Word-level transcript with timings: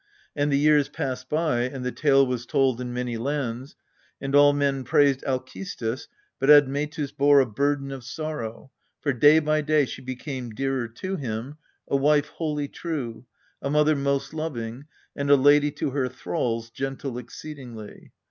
And 0.35 0.51
the 0.51 0.57
years 0.57 0.89
passed 0.89 1.29
by, 1.29 1.59
and 1.65 1.85
the 1.85 1.91
tale 1.91 2.25
was 2.25 2.47
told 2.47 2.81
in 2.81 2.91
many 2.91 3.17
lands; 3.17 3.75
and 4.19 4.33
all 4.33 4.51
men 4.51 4.83
praised 4.83 5.23
Alcestis, 5.25 6.07
but 6.39 6.49
Admetus 6.49 7.11
bore 7.11 7.39
a 7.39 7.45
burden 7.45 7.91
of 7.91 8.03
sorrow, 8.03 8.71
for 8.99 9.13
day 9.13 9.37
by 9.37 9.61
day 9.61 9.85
she 9.85 10.01
became 10.01 10.49
dearer 10.55 10.87
to 10.87 11.17
him, 11.17 11.57
a 11.87 11.95
wife 11.97 12.29
wholly 12.29 12.67
true, 12.67 13.27
a 13.61 13.69
mother 13.69 13.95
most 13.95 14.33
loving, 14.33 14.85
and 15.15 15.29
a 15.29 15.35
lady 15.35 15.69
to 15.73 15.91
her 15.91 16.09
thralls 16.09 16.71
gentle 16.71 17.19
exceedingly. 17.19 18.11